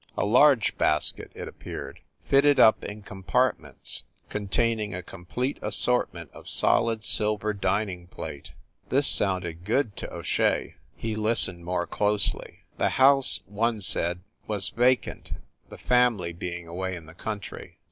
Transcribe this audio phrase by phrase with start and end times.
[0.17, 6.49] A large basket, it appeared, fitted up in compart ments, containing a complete assortment of
[6.49, 8.53] solid silver dining plate.
[8.89, 10.73] This sounded good to O Shea.
[10.95, 12.61] He listened more closely.
[12.79, 15.33] The house, one said, was vacant,
[15.69, 17.77] the family being away in the country.